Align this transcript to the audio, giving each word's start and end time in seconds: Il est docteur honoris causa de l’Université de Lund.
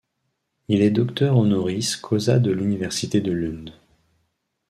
Il 0.67 0.81
est 0.81 0.89
docteur 0.89 1.37
honoris 1.37 1.95
causa 1.95 2.39
de 2.39 2.49
l’Université 2.49 3.21
de 3.21 3.31
Lund. 3.31 3.71